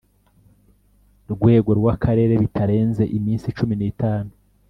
[1.33, 4.31] rwego rw Akarere bitarenze iminsi cumi n itanu